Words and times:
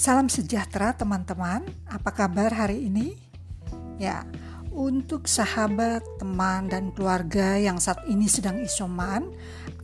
Salam 0.00 0.32
sejahtera 0.32 0.96
teman-teman, 0.96 1.60
apa 1.84 2.08
kabar 2.08 2.48
hari 2.48 2.88
ini? 2.88 3.20
Ya, 4.00 4.24
untuk 4.72 5.28
sahabat, 5.28 6.00
teman, 6.16 6.72
dan 6.72 6.88
keluarga 6.96 7.60
yang 7.60 7.76
saat 7.76 8.00
ini 8.08 8.24
sedang 8.24 8.64
isoman, 8.64 9.28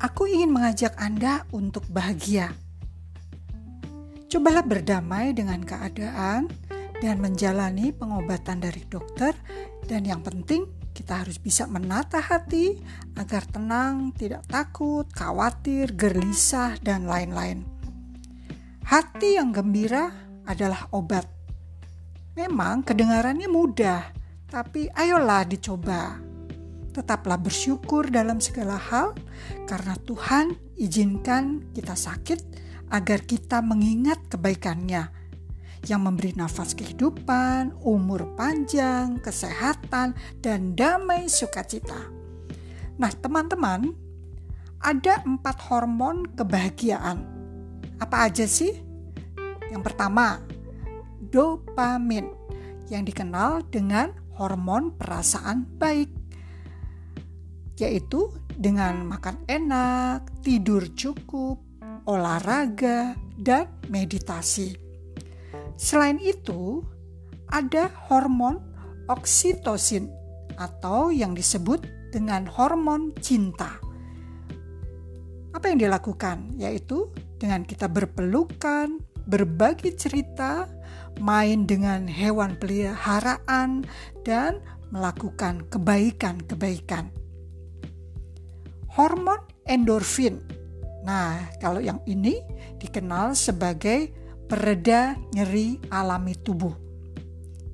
aku 0.01 0.25
ingin 0.25 0.57
mengajak 0.57 0.97
Anda 0.97 1.45
untuk 1.53 1.85
bahagia. 1.93 2.49
Cobalah 4.33 4.65
berdamai 4.65 5.37
dengan 5.37 5.61
keadaan 5.61 6.49
dan 7.05 7.21
menjalani 7.21 7.93
pengobatan 7.93 8.65
dari 8.65 8.89
dokter 8.89 9.37
dan 9.85 10.09
yang 10.09 10.25
penting 10.25 10.65
kita 10.97 11.29
harus 11.29 11.37
bisa 11.37 11.69
menata 11.69 12.25
hati 12.25 12.81
agar 13.21 13.45
tenang, 13.45 14.17
tidak 14.17 14.49
takut, 14.49 15.05
khawatir, 15.13 15.93
gelisah, 15.93 16.73
dan 16.81 17.05
lain-lain. 17.05 17.76
Hati 18.87 19.35
yang 19.35 19.51
gembira 19.51 20.15
adalah 20.47 20.87
obat. 20.95 21.27
Memang 22.39 22.87
kedengarannya 22.87 23.51
mudah, 23.51 24.15
tapi 24.47 24.87
ayolah 24.95 25.43
dicoba. 25.43 26.23
Tetaplah 26.95 27.35
bersyukur 27.35 28.07
dalam 28.07 28.39
segala 28.39 28.79
hal, 28.79 29.19
karena 29.67 29.99
Tuhan 30.07 30.55
izinkan 30.79 31.67
kita 31.75 31.99
sakit 31.99 32.41
agar 32.95 33.27
kita 33.27 33.59
mengingat 33.59 34.23
kebaikannya 34.31 35.11
yang 35.91 36.07
memberi 36.07 36.39
nafas 36.39 36.79
kehidupan, 36.79 37.75
umur 37.83 38.39
panjang, 38.39 39.19
kesehatan, 39.19 40.15
dan 40.39 40.79
damai 40.79 41.27
sukacita. 41.27 42.07
Nah, 43.03 43.11
teman-teman, 43.11 43.99
ada 44.79 45.27
empat 45.27 45.75
hormon 45.75 46.31
kebahagiaan 46.39 47.36
apa 47.97 48.29
aja 48.29 48.45
sih? 48.45 48.73
Yang 49.73 49.83
pertama, 49.93 50.41
dopamin 51.33 52.29
yang 52.93 53.03
dikenal 53.03 53.67
dengan 53.69 54.15
hormon 54.37 54.95
perasaan 54.95 55.67
baik, 55.81 56.13
yaitu 57.81 58.31
dengan 58.57 59.05
makan 59.05 59.43
enak, 59.49 60.29
tidur 60.45 60.87
cukup, 60.93 61.61
olahraga, 62.07 63.17
dan 63.37 63.69
meditasi. 63.91 64.77
Selain 65.77 66.17
itu, 66.23 66.81
ada 67.53 67.93
hormon 68.09 68.61
oksitosin 69.07 70.09
atau 70.57 71.13
yang 71.13 71.37
disebut 71.37 71.85
dengan 72.11 72.49
hormon 72.49 73.13
cinta. 73.21 73.77
Apa 75.53 75.73
yang 75.73 75.81
dilakukan? 75.81 76.57
Yaitu 76.57 77.13
dengan 77.37 77.65
kita 77.65 77.89
berpelukan, 77.89 79.01
berbagi 79.29 79.93
cerita, 79.97 80.69
main 81.21 81.65
dengan 81.69 82.09
hewan 82.09 82.57
peliharaan, 82.57 83.85
dan 84.25 84.61
melakukan 84.89 85.67
kebaikan-kebaikan. 85.69 87.11
Hormon 88.97 89.41
endorfin. 89.69 90.41
Nah, 91.05 91.53
kalau 91.61 91.79
yang 91.83 92.01
ini 92.09 92.41
dikenal 92.81 93.37
sebagai 93.37 94.11
pereda 94.47 95.19
nyeri 95.35 95.79
alami 95.93 96.35
tubuh. 96.39 96.73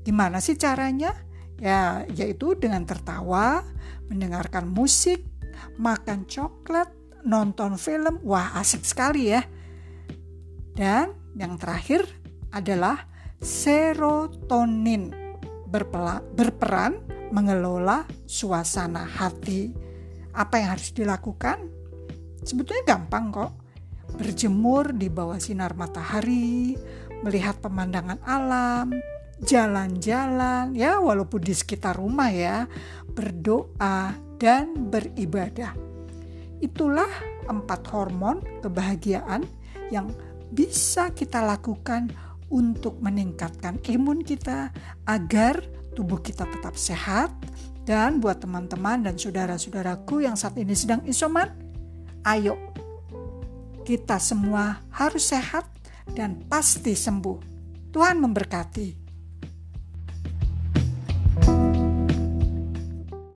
Gimana 0.03 0.43
sih 0.43 0.59
caranya? 0.59 1.15
Ya, 1.63 2.03
yaitu 2.11 2.59
dengan 2.59 2.83
tertawa, 2.83 3.63
mendengarkan 4.11 4.67
musik, 4.67 5.23
makan 5.79 6.27
coklat, 6.27 6.91
nonton 7.25 7.78
film, 7.78 8.20
wah 8.27 8.55
asik 8.59 8.87
sekali 8.87 9.33
ya. 9.33 9.42
Dan 10.73 11.12
yang 11.39 11.56
terakhir 11.56 12.05
adalah 12.53 13.09
serotonin 13.42 15.11
berperan 16.36 17.01
mengelola 17.33 18.05
suasana 18.29 19.08
hati. 19.08 19.73
Apa 20.36 20.61
yang 20.61 20.69
harus 20.77 20.92
dilakukan? 20.92 21.58
Sebetulnya 22.45 22.97
gampang 22.97 23.33
kok. 23.33 23.52
Berjemur 24.13 24.92
di 24.92 25.08
bawah 25.08 25.41
sinar 25.41 25.73
matahari, 25.73 26.77
melihat 27.24 27.57
pemandangan 27.64 28.20
alam, 28.29 28.92
jalan-jalan, 29.41 30.77
ya 30.77 31.01
walaupun 31.01 31.41
di 31.41 31.57
sekitar 31.57 31.97
rumah 31.97 32.29
ya, 32.29 32.68
berdoa 33.08 34.13
dan 34.36 34.92
beribadah. 34.92 35.73
Itulah 36.62 37.11
empat 37.50 37.90
hormon 37.90 38.39
kebahagiaan 38.62 39.42
yang 39.90 40.14
bisa 40.55 41.11
kita 41.11 41.42
lakukan 41.42 42.14
untuk 42.52 43.02
meningkatkan 43.02 43.83
imun 43.89 44.23
kita 44.23 44.70
agar 45.08 45.58
tubuh 45.98 46.23
kita 46.23 46.46
tetap 46.46 46.78
sehat. 46.78 47.34
Dan 47.83 48.23
buat 48.23 48.39
teman-teman 48.39 49.02
dan 49.02 49.18
saudara-saudaraku 49.18 50.23
yang 50.23 50.39
saat 50.39 50.55
ini 50.55 50.70
sedang 50.70 51.02
isoman, 51.02 51.50
ayo 52.23 52.55
kita 53.83 54.23
semua 54.23 54.79
harus 54.94 55.34
sehat 55.34 55.67
dan 56.14 56.46
pasti 56.46 56.94
sembuh. 56.94 57.39
Tuhan 57.90 58.23
memberkati. 58.23 59.02